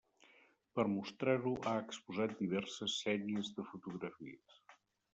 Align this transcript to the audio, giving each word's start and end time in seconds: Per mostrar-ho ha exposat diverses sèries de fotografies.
Per 0.79 0.85
mostrar-ho 0.93 1.53
ha 1.71 1.75
exposat 1.83 2.35
diverses 2.41 2.99
sèries 3.05 3.55
de 3.59 3.71
fotografies. 3.71 4.61